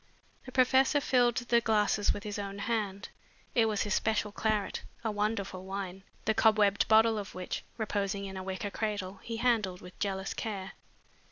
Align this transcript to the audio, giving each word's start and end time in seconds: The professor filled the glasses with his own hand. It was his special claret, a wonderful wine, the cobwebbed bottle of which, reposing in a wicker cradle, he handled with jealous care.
The 0.47 0.51
professor 0.51 0.99
filled 0.99 1.35
the 1.35 1.61
glasses 1.61 2.11
with 2.11 2.23
his 2.23 2.39
own 2.39 2.57
hand. 2.57 3.09
It 3.53 3.67
was 3.67 3.83
his 3.83 3.93
special 3.93 4.31
claret, 4.31 4.81
a 5.03 5.11
wonderful 5.11 5.63
wine, 5.63 6.01
the 6.25 6.33
cobwebbed 6.33 6.87
bottle 6.87 7.19
of 7.19 7.35
which, 7.35 7.63
reposing 7.77 8.25
in 8.25 8.35
a 8.35 8.41
wicker 8.41 8.71
cradle, 8.71 9.19
he 9.21 9.37
handled 9.37 9.79
with 9.79 9.99
jealous 9.99 10.33
care. 10.33 10.71